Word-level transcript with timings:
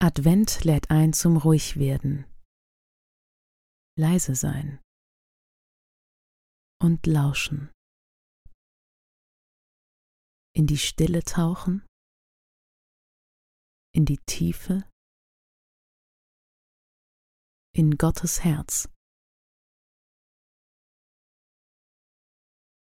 Advent 0.00 0.62
lädt 0.62 0.90
ein 0.90 1.12
zum 1.12 1.36
Ruhigwerden, 1.36 2.24
leise 3.96 4.36
sein. 4.36 4.80
Und 6.80 7.06
lauschen, 7.06 7.72
in 10.54 10.68
die 10.68 10.78
Stille 10.78 11.24
tauchen, 11.24 11.84
in 13.92 14.04
die 14.04 14.18
Tiefe, 14.18 14.88
in 17.74 17.98
Gottes 17.98 18.44
Herz. 18.44 18.88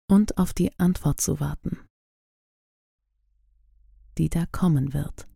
Und 0.07 0.37
auf 0.37 0.53
die 0.53 0.77
Antwort 0.77 1.19
zu 1.19 1.39
warten, 1.39 1.87
die 4.19 4.29
da 4.29 4.45
kommen 4.45 4.93
wird. 4.93 5.30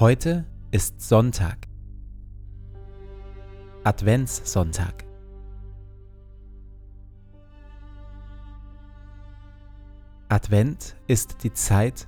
Heute 0.00 0.46
ist 0.70 1.02
Sonntag. 1.02 1.68
Adventssonntag. 3.84 5.04
Advent 10.30 10.96
ist 11.06 11.44
die 11.44 11.52
Zeit, 11.52 12.06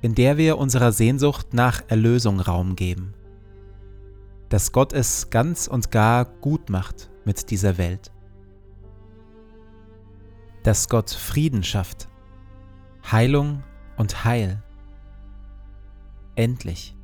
in 0.00 0.16
der 0.16 0.38
wir 0.38 0.58
unserer 0.58 0.90
Sehnsucht 0.90 1.54
nach 1.54 1.82
Erlösung 1.86 2.40
Raum 2.40 2.74
geben. 2.74 3.14
Dass 4.48 4.72
Gott 4.72 4.92
es 4.92 5.30
ganz 5.30 5.68
und 5.68 5.92
gar 5.92 6.24
gut 6.24 6.68
macht 6.68 7.12
mit 7.24 7.52
dieser 7.52 7.78
Welt. 7.78 8.10
Dass 10.64 10.88
Gott 10.88 11.10
Frieden 11.10 11.62
schafft, 11.62 12.08
Heilung 13.08 13.62
und 13.96 14.24
Heil. 14.24 14.64
Endlich. 16.34 16.96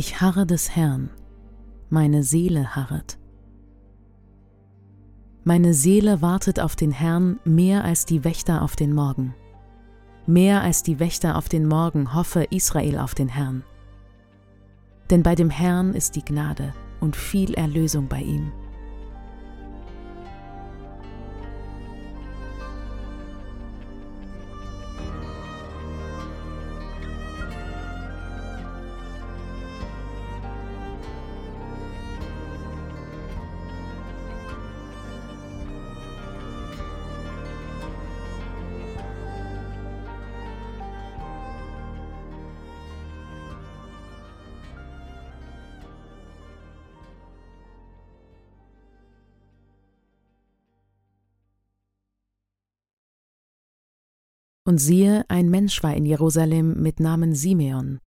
Ich 0.00 0.22
harre 0.22 0.46
des 0.46 0.74
Herrn, 0.74 1.10
meine 1.90 2.22
Seele 2.22 2.74
harret. 2.74 3.18
Meine 5.44 5.74
Seele 5.74 6.22
wartet 6.22 6.58
auf 6.58 6.74
den 6.74 6.90
Herrn 6.90 7.38
mehr 7.44 7.84
als 7.84 8.06
die 8.06 8.24
Wächter 8.24 8.62
auf 8.62 8.76
den 8.76 8.94
Morgen. 8.94 9.34
Mehr 10.26 10.62
als 10.62 10.82
die 10.82 11.00
Wächter 11.00 11.36
auf 11.36 11.50
den 11.50 11.68
Morgen 11.68 12.14
hoffe 12.14 12.44
Israel 12.44 12.96
auf 12.96 13.14
den 13.14 13.28
Herrn. 13.28 13.62
Denn 15.10 15.22
bei 15.22 15.34
dem 15.34 15.50
Herrn 15.50 15.92
ist 15.92 16.16
die 16.16 16.24
Gnade 16.24 16.72
und 17.00 17.14
viel 17.14 17.52
Erlösung 17.52 18.08
bei 18.08 18.22
ihm. 18.22 18.52
Und 54.70 54.78
siehe, 54.78 55.24
ein 55.26 55.50
Mensch 55.50 55.82
war 55.82 55.96
in 55.96 56.06
Jerusalem 56.06 56.80
mit 56.80 57.00
Namen 57.00 57.34
Simeon. 57.34 57.98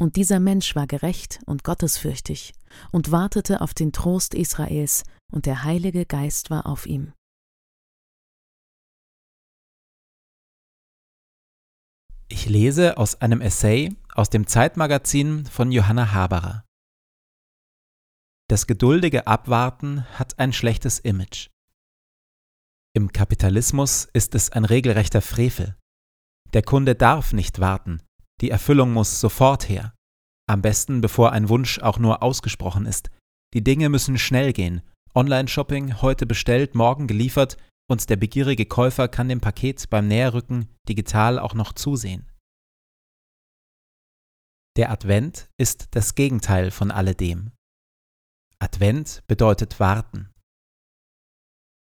Und 0.00 0.16
dieser 0.16 0.40
Mensch 0.40 0.74
war 0.74 0.86
gerecht 0.86 1.40
und 1.44 1.64
gottesfürchtig 1.64 2.54
und 2.92 3.10
wartete 3.10 3.60
auf 3.60 3.74
den 3.74 3.92
Trost 3.92 4.32
Israels, 4.32 5.02
und 5.30 5.44
der 5.44 5.64
Heilige 5.64 6.06
Geist 6.06 6.48
war 6.48 6.64
auf 6.64 6.86
ihm. 6.86 7.12
Ich 12.30 12.48
lese 12.48 12.96
aus 12.96 13.20
einem 13.20 13.42
Essay 13.42 13.94
aus 14.14 14.30
dem 14.30 14.46
Zeitmagazin 14.46 15.44
von 15.44 15.70
Johanna 15.72 16.14
Haberer. 16.14 16.64
Das 18.48 18.66
geduldige 18.66 19.26
Abwarten 19.26 20.06
hat 20.18 20.38
ein 20.38 20.54
schlechtes 20.54 21.00
Image. 21.00 21.50
Im 22.94 23.12
Kapitalismus 23.12 24.06
ist 24.14 24.34
es 24.34 24.48
ein 24.48 24.64
regelrechter 24.64 25.20
Frevel. 25.20 25.76
Der 26.52 26.62
Kunde 26.62 26.94
darf 26.94 27.32
nicht 27.32 27.60
warten, 27.60 28.02
die 28.40 28.50
Erfüllung 28.50 28.92
muss 28.92 29.20
sofort 29.20 29.68
her. 29.68 29.94
Am 30.48 30.62
besten 30.62 31.00
bevor 31.00 31.32
ein 31.32 31.48
Wunsch 31.48 31.78
auch 31.78 31.98
nur 31.98 32.22
ausgesprochen 32.22 32.86
ist. 32.86 33.10
Die 33.54 33.62
Dinge 33.62 33.88
müssen 33.88 34.18
schnell 34.18 34.52
gehen. 34.52 34.82
Online-Shopping 35.14 36.02
heute 36.02 36.26
bestellt, 36.26 36.74
morgen 36.74 37.06
geliefert 37.06 37.56
und 37.88 38.08
der 38.10 38.16
begierige 38.16 38.66
Käufer 38.66 39.08
kann 39.08 39.28
dem 39.28 39.40
Paket 39.40 39.88
beim 39.90 40.08
Näherrücken 40.08 40.68
digital 40.88 41.38
auch 41.38 41.54
noch 41.54 41.72
zusehen. 41.72 42.30
Der 44.76 44.90
Advent 44.90 45.48
ist 45.58 45.88
das 45.92 46.14
Gegenteil 46.14 46.70
von 46.70 46.90
alledem. 46.90 47.52
Advent 48.58 49.22
bedeutet 49.26 49.80
warten 49.80 50.32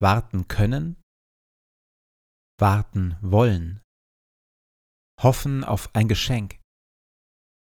warten 0.00 0.48
können, 0.48 0.96
warten 2.58 3.16
wollen, 3.20 3.82
hoffen 5.22 5.64
auf 5.64 5.94
ein 5.94 6.08
Geschenk, 6.08 6.60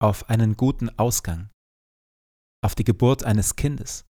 auf 0.00 0.28
einen 0.28 0.56
guten 0.56 0.91
Ausgang, 0.99 1.50
auf 2.62 2.75
die 2.75 2.84
Geburt 2.84 3.25
eines 3.25 3.56
Kindes. 3.56 4.05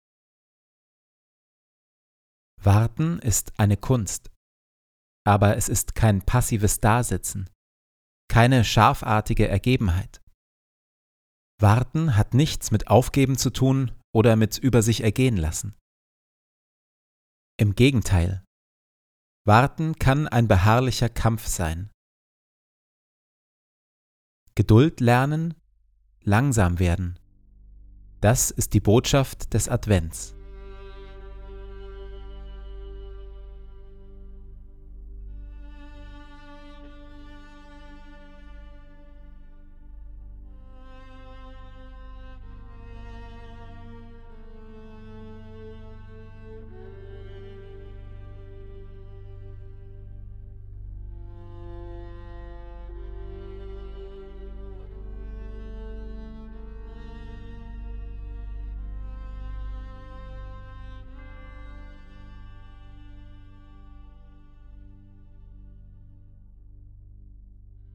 Warten 2.61 3.19
ist 3.19 3.59
eine 3.59 3.77
Kunst, 3.77 4.31
aber 5.27 5.57
es 5.57 5.69
ist 5.69 5.95
kein 5.95 6.23
passives 6.23 6.81
Dasitzen, 6.81 7.51
keine 8.29 8.65
scharfartige 8.65 9.49
Ergebenheit. 9.49 10.23
Warten 11.61 12.17
hat 12.17 12.35
nichts 12.35 12.71
mit 12.71 12.89
Aufgeben 12.89 13.37
zu 13.37 13.51
tun 13.51 13.93
oder 14.15 14.37
mit 14.37 14.59
über 14.59 14.83
sich 14.83 15.03
ergehen 15.03 15.37
lassen. 15.37 15.77
Im 17.57 17.75
Gegenteil. 17.75 18.45
Warten 19.47 19.95
kann 19.97 20.29
ein 20.29 20.49
beharrlicher 20.49 21.09
Kampf 21.09 21.47
sein. 21.47 21.92
Geduld 24.55 25.01
lernen, 25.01 25.55
langsam 26.23 26.79
werden. 26.79 27.19
Das 28.21 28.51
ist 28.51 28.75
die 28.75 28.81
Botschaft 28.81 29.55
des 29.55 29.69
Advents. 29.69 30.35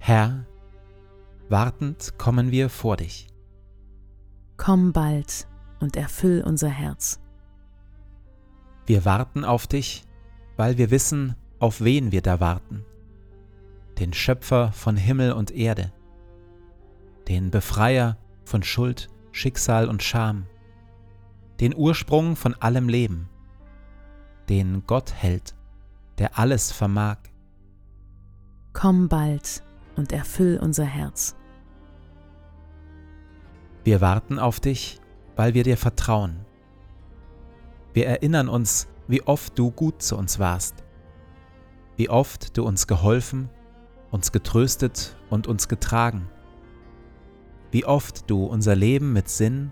Herr, 0.07 0.45
wartend 1.49 2.17
kommen 2.17 2.49
wir 2.49 2.69
vor 2.69 2.95
dich. 2.95 3.27
Komm 4.55 4.93
bald 4.93 5.49
und 5.81 5.97
erfüll 5.97 6.45
unser 6.45 6.69
Herz. 6.69 7.19
Wir 8.85 9.03
warten 9.03 9.43
auf 9.43 9.67
dich, 9.67 10.05
weil 10.55 10.77
wir 10.77 10.91
wissen, 10.91 11.35
auf 11.59 11.81
wen 11.81 12.13
wir 12.13 12.21
da 12.21 12.39
warten. 12.39 12.85
Den 13.99 14.13
Schöpfer 14.13 14.71
von 14.71 14.95
Himmel 14.95 15.33
und 15.33 15.51
Erde, 15.51 15.91
den 17.27 17.51
Befreier 17.51 18.17
von 18.45 18.63
Schuld, 18.63 19.09
Schicksal 19.33 19.89
und 19.89 20.03
Scham, 20.03 20.45
den 21.59 21.75
Ursprung 21.75 22.37
von 22.37 22.53
allem 22.53 22.87
Leben, 22.87 23.27
den 24.47 24.85
Gott 24.87 25.13
hält, 25.13 25.53
der 26.17 26.39
alles 26.39 26.71
vermag. 26.71 27.17
Komm 28.71 29.09
bald 29.09 29.66
und 29.97 30.11
erfüll 30.11 30.59
unser 30.61 30.85
Herz. 30.85 31.35
Wir 33.83 34.01
warten 34.01 34.39
auf 34.39 34.59
dich, 34.59 34.99
weil 35.35 35.53
wir 35.53 35.63
dir 35.63 35.77
vertrauen. 35.77 36.45
Wir 37.93 38.07
erinnern 38.07 38.49
uns, 38.49 38.87
wie 39.07 39.23
oft 39.23 39.57
du 39.57 39.71
gut 39.71 40.01
zu 40.01 40.17
uns 40.17 40.39
warst, 40.39 40.83
wie 41.95 42.09
oft 42.09 42.57
du 42.57 42.63
uns 42.63 42.87
geholfen, 42.87 43.49
uns 44.11 44.31
getröstet 44.31 45.15
und 45.29 45.47
uns 45.47 45.67
getragen, 45.67 46.29
wie 47.71 47.85
oft 47.85 48.29
du 48.29 48.45
unser 48.45 48.75
Leben 48.75 49.13
mit 49.13 49.29
Sinn, 49.29 49.71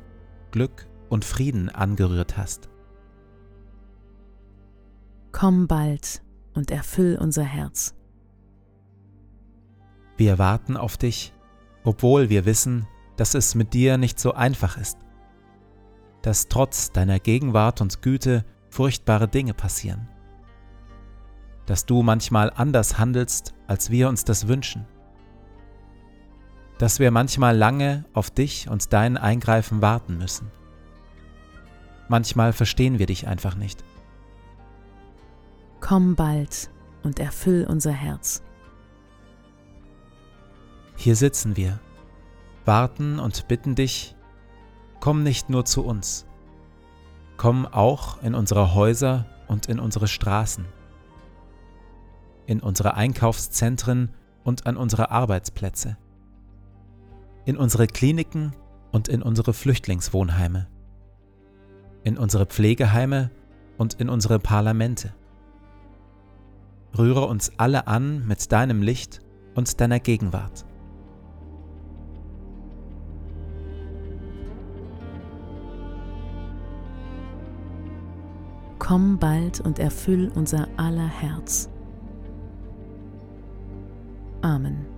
Glück 0.52 0.88
und 1.10 1.26
Frieden 1.26 1.70
angerührt 1.70 2.38
hast. 2.38 2.70
Komm 5.32 5.68
bald 5.68 6.22
und 6.54 6.72
erfüll 6.72 7.18
unser 7.20 7.44
Herz. 7.44 7.94
Wir 10.18 10.38
warten 10.40 10.78
auf 10.78 10.98
dich, 10.98 11.34
obwohl 11.84 12.30
wir 12.30 12.46
wissen, 12.46 12.88
dass 13.18 13.34
es 13.34 13.56
mit 13.56 13.74
dir 13.74 13.98
nicht 13.98 14.20
so 14.20 14.34
einfach 14.34 14.78
ist, 14.78 14.98
dass 16.22 16.48
trotz 16.48 16.92
deiner 16.92 17.20
Gegenwart 17.20 17.82
und 17.82 18.02
Güte 18.02 18.46
furchtbare 18.70 19.28
Dinge 19.28 19.54
passieren, 19.54 20.08
dass 21.66 21.86
du 21.86 22.02
manchmal 22.02 22.52
anders 22.56 22.98
handelst, 22.98 23.54
als 23.68 23.90
wir 23.90 24.10
uns 24.10 24.24
das 24.24 24.48
wünschen, 24.48 24.86
dass 26.78 27.00
wir 27.00 27.12
manchmal 27.12 27.56
lange 27.56 28.06
auf 28.14 28.30
dich 28.30 28.70
und 28.70 28.92
dein 28.94 29.18
Eingreifen 29.18 29.82
warten 29.82 30.18
müssen. 30.18 30.52
Manchmal 32.08 32.54
verstehen 32.54 33.00
wir 33.00 33.06
dich 33.06 33.28
einfach 33.28 33.56
nicht. 33.56 33.84
Komm 35.80 36.16
bald 36.16 36.70
und 37.04 37.20
erfüll 37.20 37.66
unser 37.68 37.92
Herz. 37.92 38.44
Hier 40.96 41.16
sitzen 41.16 41.56
wir, 41.56 41.80
warten 42.64 43.20
und 43.20 43.48
bitten 43.48 43.76
dich, 43.76 44.16
komm 45.00 45.24
nicht 45.24 45.50
nur 45.50 45.66
zu 45.66 45.84
uns, 45.86 46.26
komm 47.38 47.66
auch 47.66 48.22
in 48.24 48.34
unsere 48.34 48.74
Häuser 48.74 49.26
und 49.48 49.68
in 49.68 49.80
unsere 49.80 50.08
Straßen, 50.08 50.66
in 52.48 52.60
unsere 52.62 52.96
Einkaufszentren 52.96 54.10
und 54.44 54.66
an 54.66 54.78
unsere 54.78 55.12
Arbeitsplätze, 55.12 55.98
in 57.46 57.58
unsere 57.58 57.88
Kliniken 57.88 58.54
und 58.92 59.08
in 59.08 59.22
unsere 59.22 59.54
Flüchtlingswohnheime, 59.54 60.68
in 62.04 62.18
unsere 62.18 62.46
Pflegeheime 62.46 63.32
und 63.78 63.96
in 63.96 64.10
unsere 64.10 64.40
Parlamente. 64.40 65.14
Rühre 66.98 67.26
uns 67.26 67.52
alle 67.58 67.88
an 67.88 68.26
mit 68.26 68.52
deinem 68.52 68.82
Licht 68.82 69.20
und 69.54 69.82
deiner 69.82 70.00
Gegenwart. 70.00 70.66
Komm 78.80 79.18
bald 79.18 79.62
und 79.62 79.80
erfüll 79.80 80.32
unser 80.36 80.68
aller 80.78 81.08
Herz. 81.08 81.70
Amen. 84.42 84.95